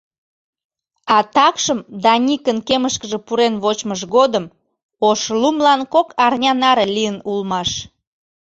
[1.15, 4.45] А такшым Даникын кемышкыже пурен вочмыж годым
[5.09, 7.69] Ошлумлан кок арня наре лийын улмаш.